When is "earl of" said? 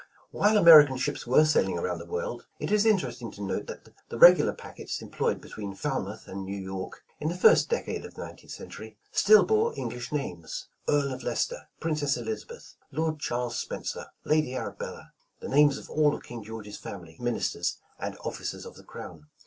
10.89-11.21